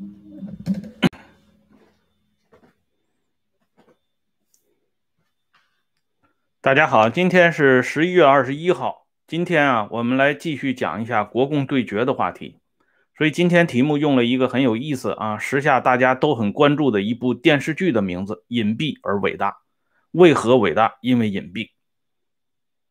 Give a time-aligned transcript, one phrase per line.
[6.60, 9.08] 大家好，今天是十一月二十一号。
[9.26, 12.60] 今天啊，我们来继续讲一下国共对决的话题。
[13.16, 19.58] 所以今天题目用了一个很有意思啊，时下大家都很关注的一部电视剧的名字——隐蔽而伟大。
[20.12, 20.96] 为何伟大？
[21.02, 21.72] 因为隐蔽。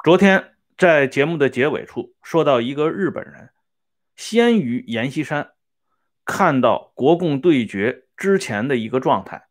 [0.04, 3.50] 昨天在节目的结尾处说到一个日本人，
[4.16, 5.50] 先于阎锡山
[6.32, 9.48] 看到国共对决之前的一个状态，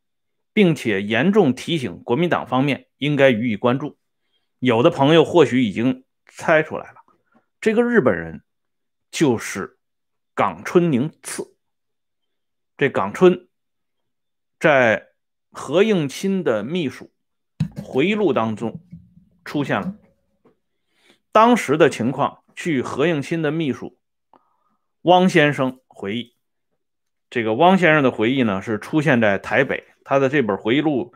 [0.52, 3.98] 并且严重提醒国民党方面应该予以关注。
[4.60, 6.98] 有的朋友或许已经猜出来了，
[7.60, 8.44] 这个日本人
[9.10, 9.76] 就是
[10.36, 11.56] 冈村宁次。
[12.76, 13.48] 这冈村
[14.60, 15.08] 在
[15.50, 17.10] 何应钦的秘书
[17.82, 18.80] 回忆录当中
[19.44, 19.96] 出现了。
[21.32, 23.98] 当时的情况，据何应钦的秘书
[25.02, 26.36] 汪先生回忆，
[27.30, 31.12] 这个汪先生的回忆呢是出现在台北，他的这本回忆录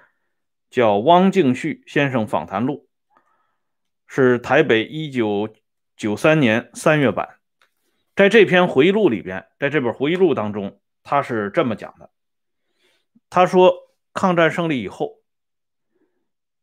[0.70, 2.86] 叫《汪敬旭先生访谈录》。
[4.14, 5.48] 是台北一九
[5.96, 7.38] 九三年三月版，
[8.14, 12.10] 在这篇回忆录里边，在这本回忆录当中，他是这么讲的：
[13.30, 13.74] 他说，
[14.12, 15.22] 抗战胜利以后，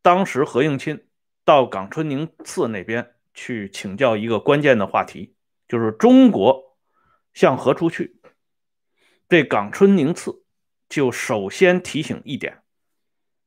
[0.03, 1.08] 当时何应钦
[1.44, 5.33] 到冈村宁次那边去请教一个关键的话题，
[5.67, 6.77] 就是中国
[7.33, 8.19] 向何处去。
[9.30, 10.44] 这冈村宁次
[10.89, 12.63] 就首先提醒一点，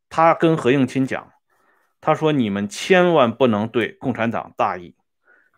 [0.08, 1.32] 他跟何应钦讲。
[2.00, 4.96] 他说：“你们千万不能对共产党大意，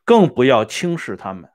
[0.05, 1.51] 更不要轻视他们。”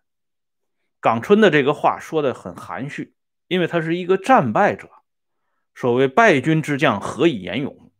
[1.01, 3.15] 冈村的这个话说的很含蓄，
[3.47, 4.89] 因为他是一个战败者。
[5.73, 7.91] 所谓败军之将，何以言勇？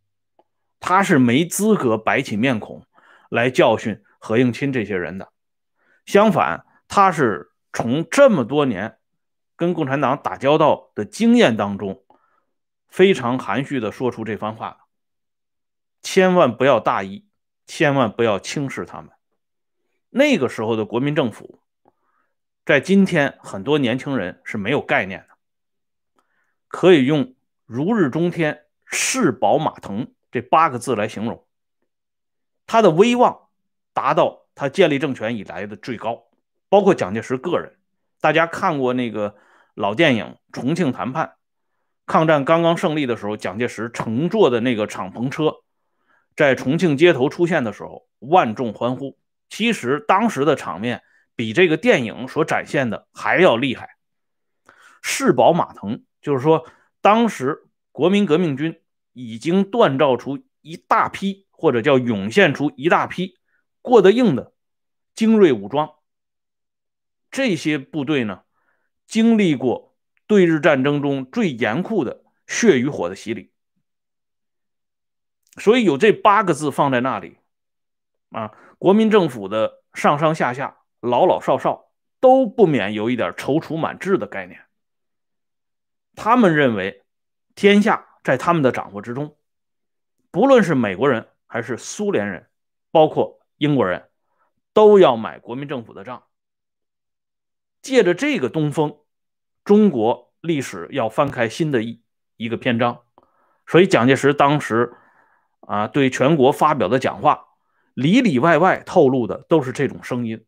[0.79, 2.85] 他是没资格摆起面孔
[3.29, 5.31] 来教训何应钦这些人的。
[6.05, 8.98] 相反，他是从这么多年
[9.59, 12.05] 跟共产党打交道的经验当中，
[12.87, 14.87] 非常含蓄的说出这番话。
[16.01, 17.27] 千万不要大意，
[17.67, 19.11] 千万不要轻视他们。
[20.11, 21.61] 那个时候的国民政府，
[22.65, 25.35] 在今天很多年轻人是没有概念的，
[26.69, 27.35] 可以用
[27.67, 31.45] “如日中天、势宝马腾”这八个字来形容。
[32.65, 33.49] 他的威望
[33.91, 36.29] 达到他建立政权以来的最高，
[36.69, 37.75] 包括蒋介石个人。
[38.21, 39.35] 大家看过那个
[39.79, 41.27] 老电影《重庆谈判》，
[42.05, 45.61] 抗战刚刚胜利的时候，蒋介石乘坐的那个敞篷车。
[46.35, 49.17] 在重庆街头出现的时候，万众欢呼。
[49.47, 51.01] 其实当时的场面
[51.33, 53.91] 比这个电影所展现的还要厉害。
[55.01, 56.67] 势保马腾，就是说，
[56.99, 58.81] 当时国民革命军
[59.13, 63.37] 已经锻造出一大批，或者叫涌现出一大批
[63.81, 64.51] 过得硬的
[65.15, 65.91] 精锐武装。
[67.31, 68.41] 这些部队呢，
[69.09, 69.97] 经历过
[70.27, 73.51] 对日战争中最严酷的血与火的洗礼。
[75.57, 77.37] 所以有这八个字放在那里，
[78.29, 84.61] 啊，国民政府的上上下下、老老少少都不免有一点踌躇满志的概念。
[86.15, 87.03] 他们认为
[87.55, 89.35] 天下在他们的掌握之中，
[90.29, 92.47] 不论是美国人还是苏联人，
[92.91, 94.07] 包括英国人，
[94.71, 96.23] 都要买国民政府的账。
[97.81, 98.99] 借着这个东风，
[99.63, 102.01] 中国历史要翻开新的一
[102.37, 103.03] 一个篇章。
[103.67, 104.95] 所以蒋介石当时。
[105.61, 107.45] 啊，对全国发表的讲话，
[107.93, 110.43] 里里外外透露的都是这种声音。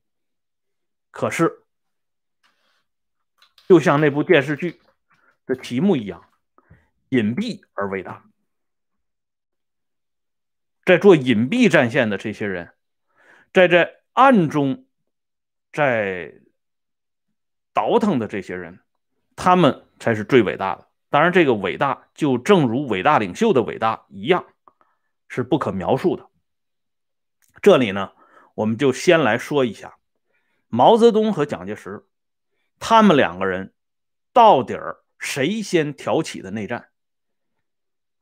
[1.11, 1.63] 可是，
[3.67, 4.81] 就像那部电视剧
[5.45, 6.25] 的题目一样，
[7.09, 8.23] 隐蔽而伟大。
[10.85, 12.73] 在做隐蔽战线的这些人，
[13.53, 14.87] 在这暗中
[15.71, 16.40] 在
[17.73, 18.79] 倒腾的这些人，
[19.35, 20.87] 他们才是最伟大的。
[21.09, 24.45] 当然，这个伟大就正如伟大领袖的伟大一样。
[25.33, 26.27] 是不可描述的。
[27.61, 28.11] 这里呢，
[28.53, 29.95] 我们就先来说一下
[30.67, 32.03] 毛泽东和蒋介石，
[32.79, 33.73] 他们两个人
[34.33, 36.89] 到底儿谁先挑起的内战？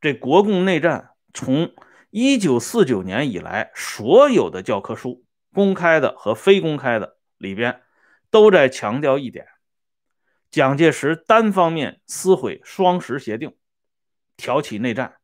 [0.00, 1.74] 这国共内战从
[2.10, 7.82] 一九四九年以来，所有的教科书，公开的和非公开的里边，
[8.30, 9.46] 都在强调一点：
[10.50, 13.56] 蒋介石单方面撕毁双十协定，
[14.36, 15.16] 挑起内战。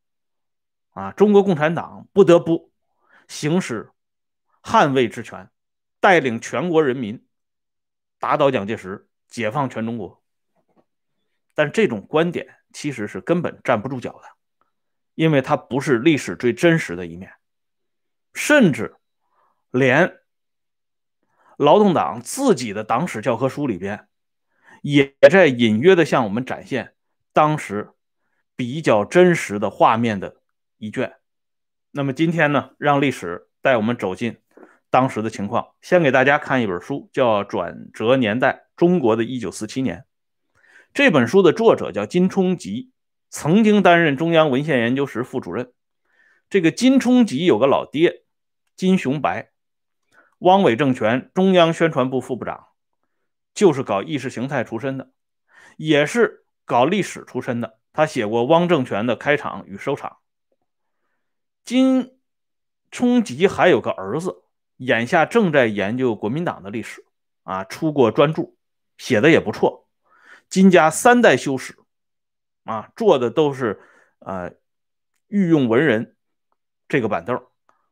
[0.90, 1.12] 啊！
[1.12, 2.72] 中国共产党不得不
[3.28, 3.90] 行使
[4.62, 5.50] 捍卫之权，
[6.00, 7.26] 带领全国人民
[8.18, 10.22] 打倒蒋介石，解放全中国。
[11.54, 14.22] 但这种观点其实是根本站不住脚的，
[15.14, 17.30] 因为它不是历史最真实的一面，
[18.32, 18.96] 甚至
[19.70, 20.18] 连
[21.56, 24.08] 劳动党自己的党史教科书里边，
[24.82, 26.94] 也在隐约的向我们展现
[27.32, 27.90] 当时
[28.54, 30.36] 比较真实的画面的
[30.78, 31.14] 一卷。
[31.90, 34.36] 那么今天呢，让历史带我们走进
[34.90, 35.68] 当时的情况。
[35.80, 39.98] 先给大家看一本书，叫《转折年代：中国的一九四七年》。
[40.92, 42.90] 这本书的作者叫金冲吉，
[43.30, 45.72] 曾经担任中央文献研究室副主任。
[46.48, 48.24] 这个金冲吉有个老爹，
[48.76, 49.50] 金雄白，
[50.38, 52.68] 汪伪政权中央宣传部副部长，
[53.54, 55.10] 就是搞意识形态出身的，
[55.76, 57.78] 也是搞历史出身的。
[57.92, 60.18] 他写过汪政权的开场与收场。
[61.64, 62.18] 金
[62.90, 64.44] 冲吉还有个儿子，
[64.76, 67.04] 眼下正在研究国民党的历史，
[67.42, 68.52] 啊，出过专著，
[68.98, 69.88] 写的也不错。
[70.48, 71.76] 金家三代修史，
[72.64, 73.80] 啊，做的都是
[74.18, 74.52] 呃
[75.28, 76.16] 御用文人
[76.86, 77.42] 这个板凳。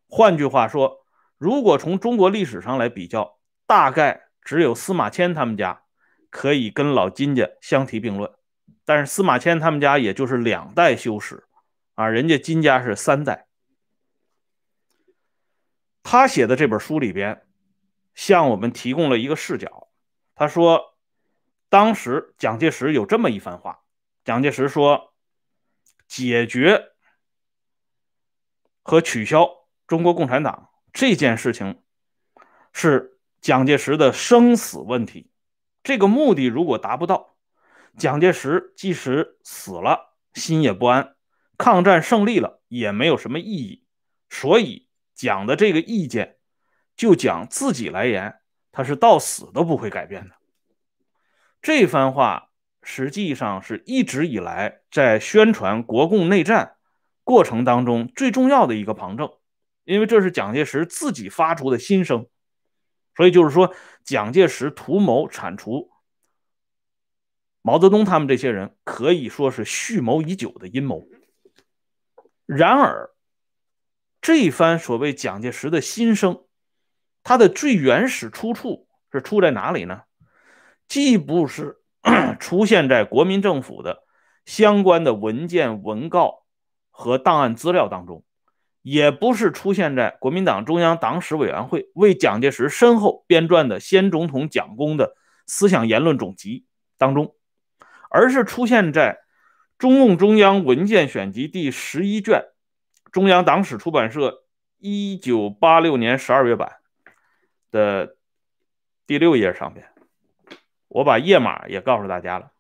[0.07, 1.04] 换句话说，
[1.45, 5.83] 如果从中国历史上来比较，大概只有司马迁他们家
[6.31, 8.33] 可以跟老金家相提并论。
[8.87, 11.47] 但是司马迁他们家也就是两代修史，
[11.97, 13.47] 啊，人家金家是三代。
[16.03, 17.47] 他写的这本书里边，
[18.15, 19.89] 向我们提供了一个视角。
[20.35, 20.95] 他说。
[21.71, 23.81] 当时蒋介石有这么一番话，
[24.25, 25.13] 蒋介石说
[26.07, 26.93] ：“解决
[28.81, 31.83] 和取消中国共产党这件事情
[32.73, 35.29] 是蒋介石的生死问题。
[35.83, 37.35] 这个目的如果达不到，
[37.99, 41.17] 蒋介石即使死了心也不安，
[41.59, 43.85] 抗战胜利了也没有什么意义。
[44.31, 46.39] 所以讲的这个意见，
[46.97, 48.37] 就讲自己来言，
[48.71, 50.37] 他是到死都不会改变的。”
[51.61, 52.51] 这番话
[52.83, 56.77] 实际上是一直以来在宣传国共内战
[57.25, 59.33] 过程当中最重要的一个旁证，
[59.85, 62.27] 因为这是蒋介石自己发出的心声，
[63.17, 65.91] 所以就是说，蒋介石图谋铲除
[67.63, 71.07] 毛泽东他们这些人，可以说是蓄谋已久的阴谋。
[72.47, 73.11] 然而，
[74.21, 76.45] 这番所谓蒋介石的心声，
[77.23, 80.03] 它的最原始出处是出在哪里呢？
[80.87, 81.79] 既不是
[82.39, 84.05] 出现在国民政府的
[84.45, 86.45] 相关的文件、文告
[86.91, 88.23] 和档案资料当中，
[88.85, 95.17] 也不是出现在国民党中央党史委员会为蒋介石身后编撰的先总统蒋公的
[95.47, 96.67] 思想言论总集
[96.99, 97.35] 当中，
[98.11, 99.21] 而是出现在
[99.79, 102.45] 中共中央文件选集第十一卷，
[103.11, 104.45] 中央党史出版社
[104.77, 106.75] 一九八六年十二月版
[107.71, 108.17] 的
[109.07, 109.89] 第六页上边。
[110.89, 112.53] 我把页码也告诉大家了。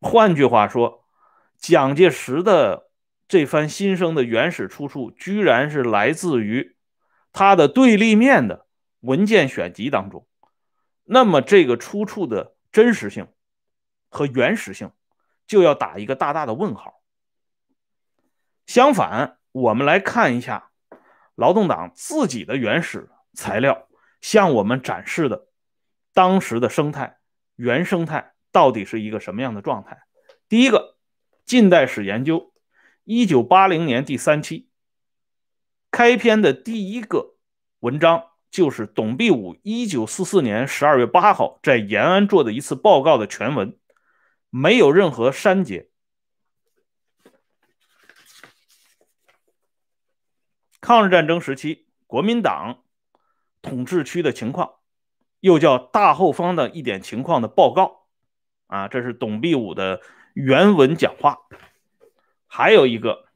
[0.00, 1.04] 换句话说，
[1.56, 2.87] 蒋介石的
[3.28, 6.76] 这番心声的原始出处，居然是来自于
[7.32, 8.66] 他的对立面的
[9.00, 10.26] 文件选集当中。
[11.04, 13.28] 那么，这个出处的真实性
[14.08, 14.90] 和原始性，
[15.46, 17.02] 就要打一个大大的问号。
[18.66, 20.70] 相反，我们来看一下
[21.34, 23.88] 劳动党自己的原始材料，
[24.20, 25.46] 向我们展示的。
[26.14, 27.18] 当时的生态
[27.54, 29.98] 原生态到底是一个什么样的状态？
[30.48, 30.96] 第一个，
[31.44, 32.52] 近代史研究，
[33.10, 34.68] 一九八零年第三期
[35.90, 37.36] 开篇的第一个
[37.78, 43.78] 文章就是董必武一九四四年十二月八号在延安做的一次报告的全文，
[44.50, 45.88] 没有任何删节。
[50.82, 52.82] 抗日战争时期国民党
[53.62, 54.74] 统治区的情况。
[55.40, 58.08] 又叫大后方的一点情况的报告，
[58.66, 60.02] 啊，这是董必武的
[60.34, 61.38] 原文讲话。
[62.48, 63.26] 还有一个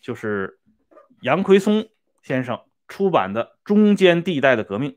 [0.00, 0.60] 就是
[1.22, 1.88] 杨奎松
[2.22, 4.92] 先生出版的《中间地带的革命》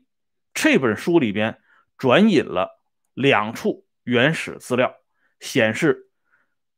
[0.54, 1.58] 这本书里边
[1.96, 2.80] 转引了
[3.14, 4.94] 两处原始资料，
[5.40, 6.10] 显示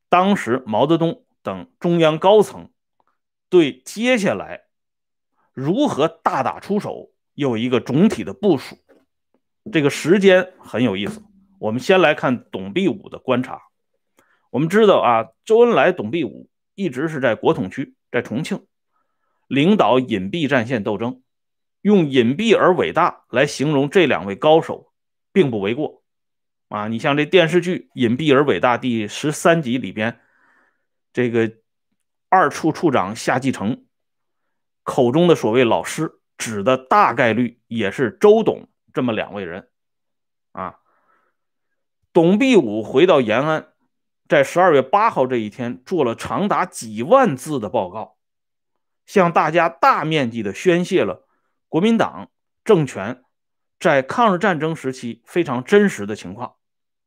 [0.08, 2.70] 当时毛泽东等中央高层
[3.50, 4.62] 对接下来
[5.52, 8.78] 如何大打出手有一个总体的部署。
[9.72, 11.22] 这个时间很有意思。
[11.58, 13.62] 我们先来看董必武的观察。
[14.54, 18.64] 我们知道啊，周恩来、董必武一直是在国统区，在重庆
[19.48, 21.22] 领导隐蔽战线斗争，
[21.80, 24.92] 用隐蔽而伟大来形容这两位高手，
[25.32, 26.04] 并不为过
[26.68, 26.86] 啊。
[26.86, 30.20] 你像这电视剧《隐蔽而伟大》第十三集里边，
[31.12, 31.52] 这个
[32.28, 33.86] 二处处长夏继成
[34.84, 38.68] 口中的所谓老师，指的大概率也是周董。
[38.92, 39.68] 这么两位人，
[40.52, 40.78] 啊，
[42.12, 43.73] 董必武回到延安，
[44.28, 48.16] 在十二月八号这一天做了长达几万字的报告，
[49.04, 51.28] 向大家大面积的宣泄了
[51.68, 52.30] 国民党
[52.64, 53.22] 政权
[53.78, 56.54] 在抗日战争时期非常真实的情况。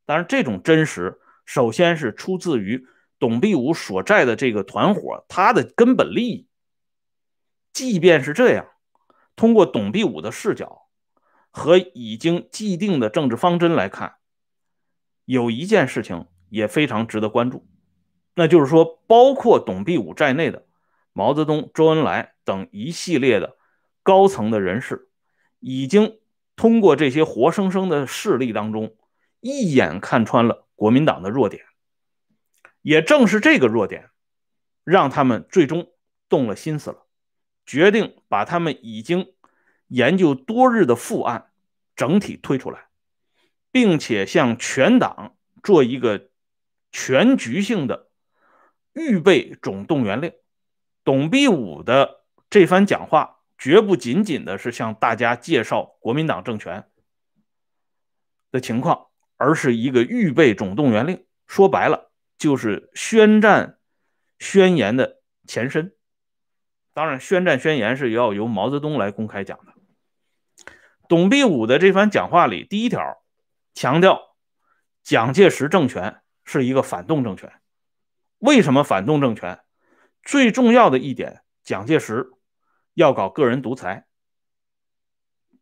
[0.06, 2.86] 当然，这种真实首先是出自于
[3.18, 6.48] 董必武所在的这个团伙，他的根本利益。
[7.74, 8.68] 即便是这样，
[9.36, 10.84] 通过董必武的视角
[11.50, 14.18] 和已经既定的政治方针来看，
[15.26, 17.66] 有一件事情也非常值得关注，
[18.36, 20.66] 那就是说，包括董必武在内的
[21.14, 23.58] 毛泽东、周恩来等一系列的
[24.04, 25.10] 高层的人士，
[25.60, 26.20] 已经
[26.56, 28.96] 通过这些活生生的事例当中，
[29.42, 31.64] 一眼看穿了国民党的弱点。
[32.82, 34.10] 也正是这个弱点，
[34.84, 35.92] 让他们最终
[36.30, 37.04] 动了心思了。
[37.66, 39.34] 决定把他们已经
[39.88, 41.50] 研究多日的复案
[41.98, 42.88] 整体推出来，
[43.72, 46.27] 并且向全党做一个
[46.98, 48.10] 全局性的
[48.92, 50.34] 预备总动员令。
[51.04, 56.90] 董必武的这番讲话绝不仅仅的是向大家介绍国民党政权
[58.52, 61.24] 的情况，而是一个预备总动员令。
[61.46, 63.78] 说白了，就是宣战
[64.40, 65.94] 宣言的前身。
[66.94, 69.74] 当然，宣战宣言是要由毛泽东来公开讲的。
[71.08, 73.24] 董必武的这番讲话里，第一条
[73.76, 74.36] 强调
[75.04, 77.54] 蒋介石政权是一个反动政权。
[78.40, 79.60] 为什么反动政权？
[80.24, 82.32] 最重要的一点，蒋介石
[82.96, 84.08] 要搞个人独裁。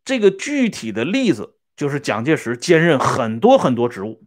[0.02, 4.24] 这个具体的例子就是蒋介石兼任很多很多职务，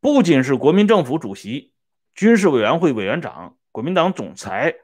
[0.00, 1.74] 不仅是国民政府主席、
[2.14, 4.76] 军事委员会委员长、国民党总裁。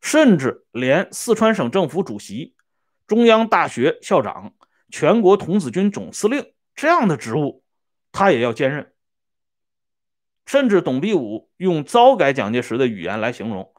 [0.00, 2.54] 甚至连四川省政府主席、
[3.06, 4.52] 中央大学校长、
[4.90, 7.64] 全国童子军总司令这样的职务，
[8.12, 8.92] 他也要兼任。
[10.46, 13.72] 甚至董必武用糟改蒋介石的语言来形容，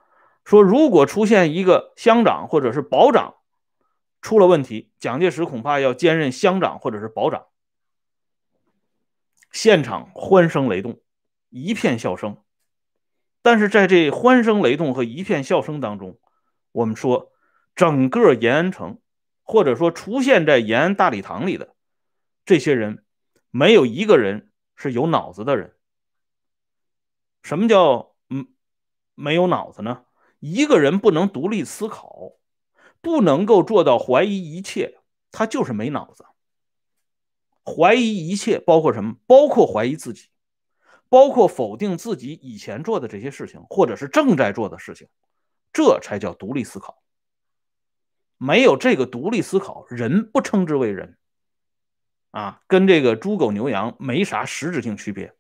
[0.43, 3.36] 说如果出现一个乡长或者是保长
[4.22, 7.45] 出了问题，蒋介石恐怕要兼任乡长或者是保长。
[9.51, 11.00] 现场欢声雷动，
[11.50, 12.38] 一片笑声。
[13.41, 16.17] 但是在这欢声雷动和一片笑声当中，
[16.72, 17.31] 我们说，
[17.75, 19.00] 整个延安城，
[19.43, 21.75] 或者说出现在延安大礼堂里的
[22.43, 23.05] 这些人，
[23.51, 25.75] 没有一个人是有脑子的人。
[27.46, 28.48] 什么叫嗯
[29.14, 30.04] 没有脑子呢？
[30.40, 32.32] 一个人不能独立思考，
[33.02, 34.98] 不能够做到怀疑一切，
[35.32, 36.25] 他就是没脑子。
[37.64, 39.18] 怀疑一切包括什么？
[39.28, 40.30] 包括怀疑自己。
[41.08, 45.08] 包括否定自己以前做的这些事情，或者是正在做的事情，
[45.72, 47.04] 这才叫独立思考。
[48.38, 51.16] 没有这个独立思考，人不称之为人
[52.32, 55.36] 啊，跟这个猪狗牛羊没啥实质性区别。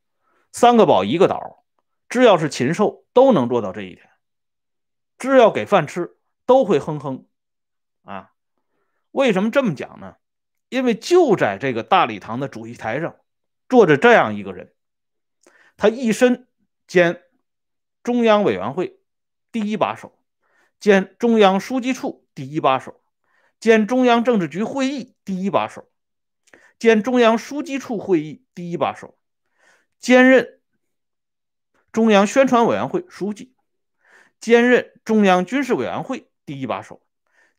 [0.53, 1.64] 三个饱一个倒，
[2.09, 4.09] 只要是禽兽都能做到这一点，
[5.17, 7.27] 只要给饭吃都会哼哼
[8.03, 8.31] 啊。
[9.11, 10.15] 为什么这么讲呢？
[10.69, 13.15] 因为就在这个大礼堂的主席台上
[13.69, 14.73] 坐着这样一个人。
[15.77, 16.47] 他一身
[16.87, 17.21] 兼
[18.03, 18.99] 中央委员会
[19.51, 20.17] 第一把手，
[20.79, 23.01] 兼中央书记处第一把手，
[23.59, 25.89] 兼中央政治局会议第一把手，
[26.77, 29.17] 兼中央书记处会议第一把手，
[29.99, 30.54] 兼任
[31.95, 33.53] 中央宣传委员会书记，
[34.41, 37.01] 兼任中央军事委员会第一把手，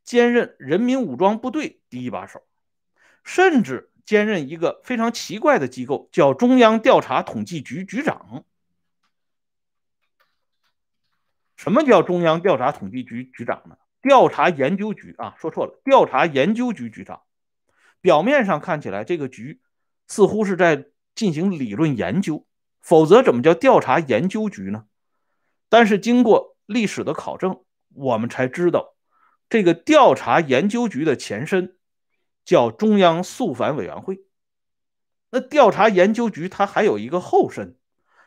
[0.05, 2.43] 兼任人民武装部队第一把手，
[3.25, 3.90] 甚至。
[4.05, 8.45] 兼任一个非常奇怪的机构，叫中央调查统计局局长。
[11.57, 13.78] 什么叫中央调查统计局局长呢？
[14.00, 17.23] 调查研究局啊，说错了，调查研究局局长。
[18.00, 19.61] 表面上看起来，这个局
[20.07, 22.46] 似乎是在进行理论研究，
[22.87, 24.85] 否则怎么叫调查研究局呢？
[25.69, 28.95] 但是经过历史的考证，我们才知道，
[29.49, 31.73] 这个调查研究局的前身。
[32.45, 34.21] 叫中央肃反委员会，
[35.31, 37.76] 那调查研究局它还有一个后身，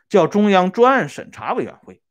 [0.09, 2.01] 叫中央专案审查委员会。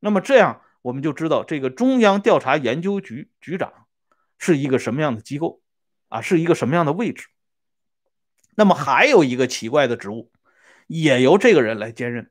[0.00, 3.70] 那么这样我们就知道这个中央调查研究局局长
[4.38, 5.60] 是一个什么样的机构
[6.08, 7.28] 啊，是一个什么样的位置。
[8.54, 10.32] 那么还有一个奇怪的职务，
[10.86, 12.30] 也由这个人来兼任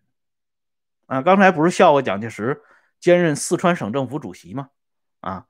[1.07, 1.21] 啊。
[1.21, 2.61] 刚才不是笑话蒋介石
[2.99, 4.69] 兼任四川省政府主席吗？
[5.19, 5.47] 啊，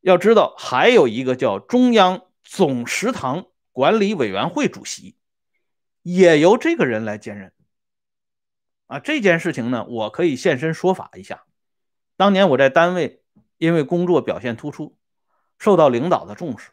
[0.00, 2.22] 要知道还有一个叫中央。
[2.42, 5.14] 总食堂管理委员会主席
[6.02, 7.52] 也由这个人来兼任
[8.86, 8.98] 啊。
[8.98, 11.44] 这件事情呢，我可以现身说法一下。
[12.16, 13.22] 当年我在单位，
[13.58, 14.98] 因为工作表现突出，
[15.58, 16.70] 受到领导的重视。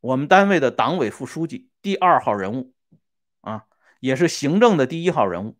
[0.00, 2.72] 我们单位的党委副书记第二号人物
[3.42, 3.66] 啊，
[4.00, 5.56] 也是行政的第一号人物，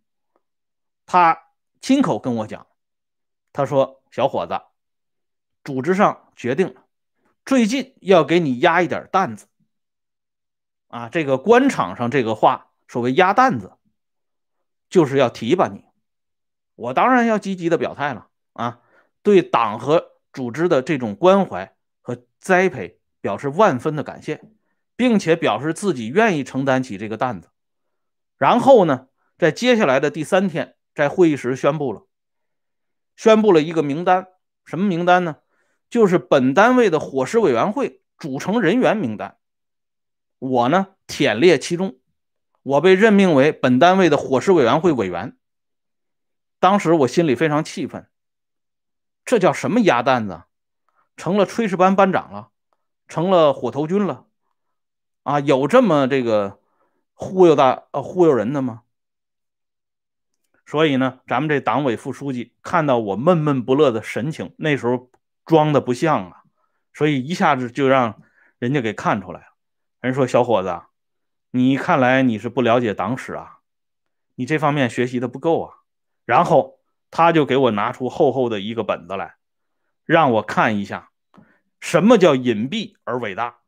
[1.07, 1.49] 他
[1.80, 2.66] 亲口跟我讲，
[3.52, 4.61] 他说：“小伙子，
[5.64, 6.85] 组织上决定了。”
[7.45, 9.47] 最近要给你压一点担子，
[10.88, 13.73] 啊，这个官场上这个话，所谓压担子，
[14.90, 15.87] 就是要提拔你。
[16.75, 18.83] 我当然要积极的表态了啊，
[19.23, 24.42] 对党和组织的这种关怀和栽培表示万分的感谢，
[24.95, 27.49] 并且表示自己愿意承担起这个担子。
[28.38, 32.07] 然后呢，在接下来的第三天，在会议室宣布了，
[33.16, 34.28] 宣布了一个名单，
[34.64, 35.37] 什么名单呢？
[35.90, 39.38] 就是本单位的伙食委员会组成人员名单。
[40.38, 41.99] 我呢，忝列其中，
[42.62, 45.37] 我被任命为本单位的伙食委员会委员。
[46.61, 48.07] 当时我心里非常气愤，
[49.25, 50.42] 这叫什么鸭蛋子？
[51.16, 52.50] 成了炊事班班长了，
[53.09, 54.26] 成了火头军了，
[55.25, 56.61] 啊，有这么这个
[57.20, 58.82] 忽悠大呃忽悠人的吗？
[60.64, 65.10] 所以呢，咱们这党委副书记看到我闷闷不乐的神情，那时候
[65.44, 66.42] 装的不像啊，
[66.94, 68.22] 所以一下子就让
[68.60, 69.46] 人家给看出来了。
[70.00, 70.82] 人说：“小伙子，
[71.50, 73.58] 你看来你是不了解党史啊，
[74.37, 75.75] 你这方面学习的不够啊。”
[76.25, 76.78] 然后
[77.10, 79.34] 他就给我拿出厚厚的一个本子来，
[80.04, 81.10] 让我看一下
[81.80, 83.58] 什么叫隐蔽而伟大。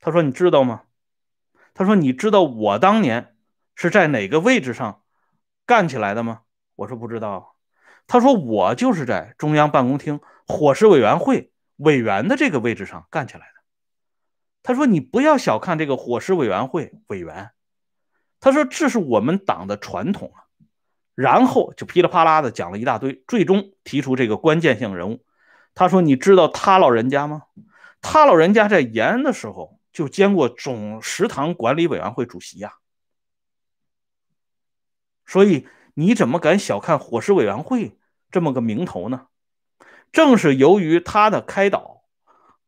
[0.00, 0.82] 他说：“你知道吗？”
[1.78, 3.36] 他说：“你知道我当年
[3.76, 5.02] 是在哪个位置上
[5.64, 6.40] 干起来的吗？”
[6.74, 7.54] 我说：“不知道。”
[8.08, 10.18] 他说：“我就是在中央办公厅
[10.48, 13.62] 伙食委员会委员的这个位置上干起来的。”
[14.64, 17.52] 他说：“你不要小看这个伙食委员会委员。”
[18.40, 20.50] 他说：“这是我们党的传统啊。”
[21.14, 25.24] 然后就噼里啪啦的讲了一大堆，最终提出这个关键性人物。
[25.76, 27.44] 他说：“你知道他老人家吗？
[28.02, 32.74] 他老人家在延安的时候就兼过总食堂管理委员会主席呀。
[35.26, 37.98] 所以你怎么敢小看伙食委员会
[38.30, 39.26] 这么个名头呢？
[40.10, 41.96] 正是由于他的开导。”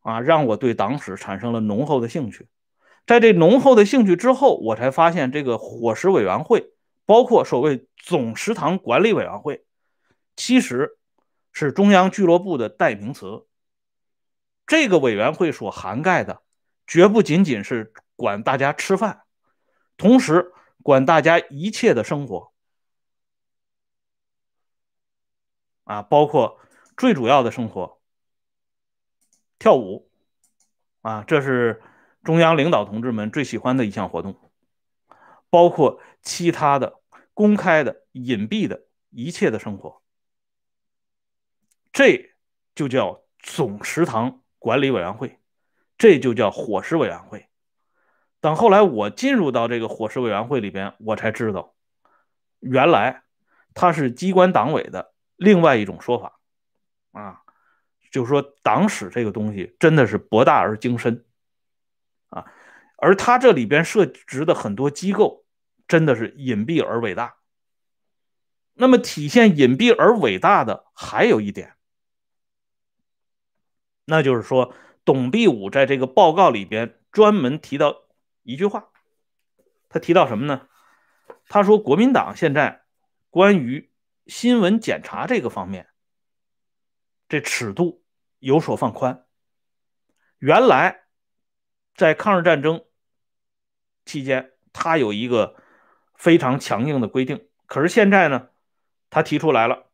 [0.03, 2.49] 啊，让我对党史产生了浓厚的兴趣。
[3.07, 6.73] 在这浓厚的兴趣之后，我才发现这个伙食委员会，
[7.05, 9.63] 包括所谓总食堂管理委员会，
[10.37, 10.97] 其实
[11.53, 13.47] 是中央俱乐部的代名词。
[14.67, 16.41] 这个委员会所涵盖的，
[16.91, 19.23] 绝不仅仅是管大家吃饭，
[19.97, 22.53] 同时管大家一切的生活。
[25.85, 26.59] 啊，包括
[26.97, 28.01] 最主要的生活。
[29.61, 30.11] 跳舞，
[31.03, 31.81] 啊，这是
[32.25, 34.51] 中央领导同志们最喜欢的一项活动，
[35.49, 37.01] 包括其他的
[37.35, 40.03] 公开的、隐蔽的一切的生活，
[41.93, 42.35] 这
[42.75, 45.40] 就叫总食堂管理委员会，
[46.01, 47.47] 这就叫伙食委员会。
[48.41, 51.75] 等后来我进入到这个伙食委员会里边，我才知道，
[52.59, 53.23] 原来
[53.75, 56.41] 它是机关党委的另外一种说法，
[57.13, 57.43] 啊。
[58.11, 61.25] 就是说，党史这个东西真的是博大而精深，
[62.31, 62.45] 啊，
[62.97, 65.45] 而它这里边涉及的很多机构，
[65.87, 67.37] 真的是隐蔽而伟大。
[68.75, 71.75] 那么，体现隐蔽而伟大的还有一点，
[74.07, 74.75] 那就是说，
[75.11, 78.03] 董必武在这个报告里边专门提到
[78.45, 78.91] 一句话，
[79.89, 80.69] 他提到什么呢？
[81.49, 82.83] 他说，国民党现在
[83.29, 83.91] 关于
[84.29, 85.89] 新闻检查这个方面，
[87.29, 88.05] 这尺度。
[88.39, 89.27] 有所放宽。
[90.39, 91.03] 原来
[91.95, 92.87] 在抗日战争
[94.07, 95.57] 期间，他有一个
[96.15, 97.49] 非常强硬的规定。
[97.67, 98.49] 可是现在呢，
[99.11, 99.91] 他提出来了。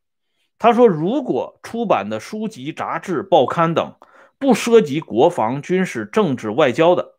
[0.59, 3.97] 他说，如果出版的书籍、杂志、报刊等
[4.39, 7.19] 不涉及国防、军事、政治、外交的，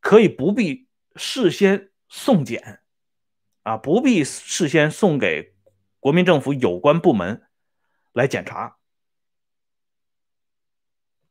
[0.00, 2.82] 可以不必事先送检，
[3.62, 5.54] 啊，不必事先送给
[6.00, 7.46] 国民政府有关部门
[8.12, 8.76] 来检查。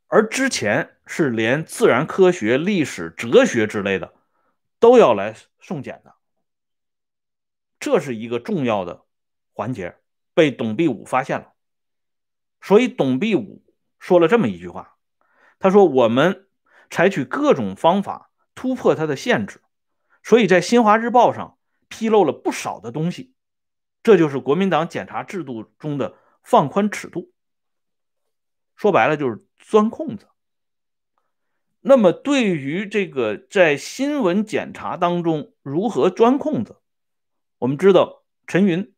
[0.07, 4.13] 而之前是连自然科学、历史、哲学之类的
[4.79, 6.15] 都要来送检的，
[7.79, 9.05] 这是一个重要的
[9.53, 9.97] 环节，
[10.33, 11.53] 被董必武发现了。
[12.61, 13.63] 所以董必武
[13.99, 14.92] 说了这么一句话，
[15.63, 16.45] 他说：“我们
[16.89, 19.61] 采取各种方法突破它的限制，
[20.21, 23.33] 所以在新华日报上披露了不少的东西，
[24.03, 27.31] 这就是国民党检查制度中的放宽尺度。
[28.75, 30.27] 说白了就是。”钻空子。
[31.79, 36.81] 那么，对于这个在新闻检查当中如何钻空子，
[37.59, 38.93] 我们知道陈云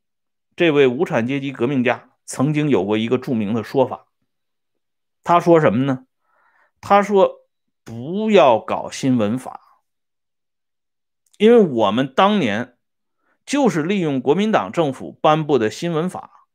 [0.56, 4.08] 这位无产阶级革命家曾经有过一个著名的说法。
[5.24, 6.08] 他说什么呢？
[6.88, 7.48] 他说
[7.84, 9.82] ：“不要搞新闻法，
[11.40, 12.78] 因为我们当年
[13.44, 16.48] 就是利用国民党政府颁布的新闻法，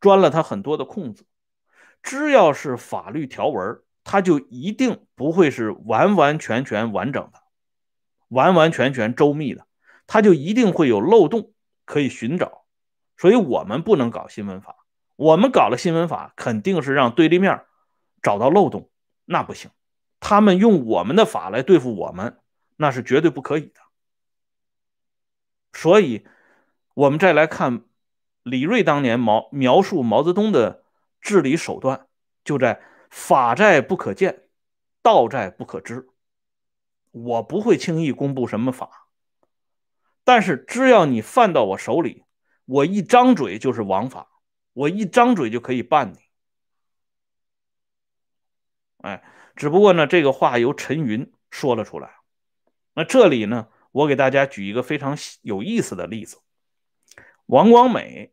[0.00, 1.24] 钻了他很多的空子。”
[2.02, 7.38] 只要是法律条文，它就一定不会是完完全全完整的，
[8.26, 9.68] 完完全全周密的，
[10.08, 11.52] 它就一定会有漏洞
[11.84, 12.64] 可以寻找，
[13.16, 14.84] 所以我们不能搞新闻法。
[15.14, 17.62] 我们搞了新闻法，肯定是让对立面
[18.20, 18.90] 找到漏洞，
[19.26, 19.70] 那不行。
[20.18, 22.38] 他们用我们的法来对付我们，
[22.76, 23.80] 那是绝对不可以的。
[25.74, 26.26] 所以，
[26.94, 27.84] 我们再来看
[28.42, 30.82] 李锐当年毛描述毛泽东的
[31.20, 32.06] 治理手段，
[32.42, 34.48] 就在“法在不可见，
[35.02, 36.08] 道在不可知”。
[37.12, 39.08] 我不会轻易公布什么法，
[40.24, 42.24] 但是只要你犯到我手里，
[42.64, 44.28] 我一张嘴就是王法。
[44.72, 46.18] 我一张嘴就可以办你，
[49.06, 49.22] 哎，
[49.54, 52.10] 只不过呢，这个话由陈云说了出来。
[52.94, 56.38] 那这里呢，我给大家举一个非常有意思的例子：
[57.46, 58.32] 王光美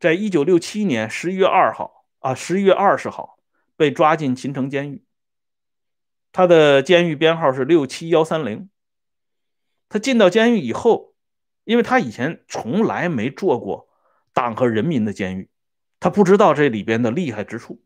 [0.00, 3.38] 在一九六七年十一月二号啊，十一月二十号
[3.76, 5.04] 被抓进秦城监狱，
[6.32, 8.70] 他的监狱编号是六七幺三零。
[9.90, 11.14] 他进到监狱以后，
[11.64, 13.90] 因为他以前从来没做过。
[14.32, 15.50] 党和人民的监狱，
[16.00, 17.83] 他不知道这里边的厉害之处。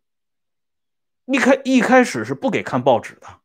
[1.30, 3.40] 一开一开始是不给看报纸的，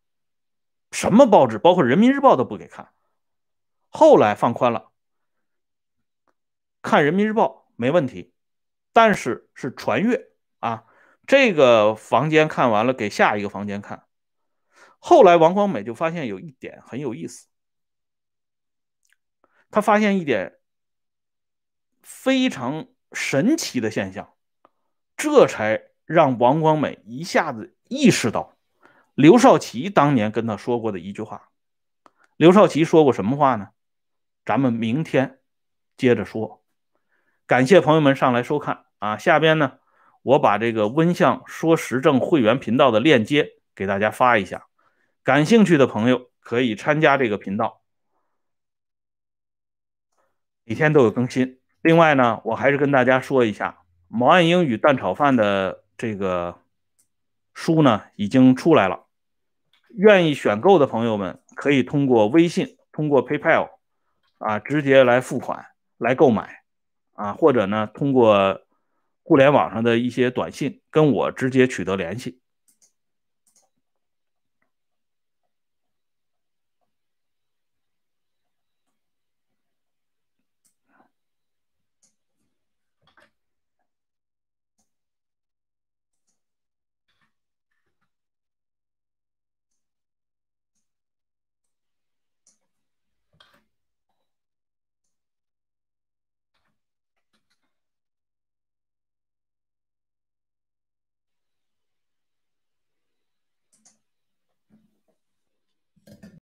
[0.92, 2.94] 什么报纸，包括《人民日报》都不给看。
[3.90, 4.92] 后来放宽了，
[6.82, 8.34] 看《人民日报》没问题，
[8.94, 10.86] 但是是传阅啊。
[11.28, 14.06] 这个房间看完了，给下一个房间看。
[15.00, 17.48] 后来王光美就发现有一点很有意思，
[19.70, 20.60] 他发现一点
[22.02, 22.88] 非常。
[23.16, 24.34] 神奇的现象，
[25.16, 28.58] 这才让王光美一下子意识到
[29.16, 31.50] 刘少奇当年跟他说过的一句话。
[32.36, 33.70] 刘少奇说过什么话呢？
[34.44, 35.40] 咱们明天
[35.96, 36.64] 接着说。
[37.46, 39.18] 感谢朋友们上来收看啊！
[39.18, 39.80] 下边呢，
[40.22, 44.66] 我把这个温相说时政会员频道的链接给大家发一下，
[45.24, 47.82] 感兴趣的朋友可以参加这个频道，
[50.64, 51.60] 每天都有更新。
[51.82, 53.70] 另外呢，我还是跟大家说一下，
[54.08, 56.60] 《毛岸英与蛋炒饭》的这个
[57.54, 59.06] 书呢已经出来了，
[59.96, 63.70] 愿意选购的朋友们可以通过微信、通过 PayPal
[64.38, 66.64] 啊直接来付款来购买
[67.14, 68.60] 啊，或者呢通过
[69.22, 72.42] 互联网上的一些短信跟我直接取得联系。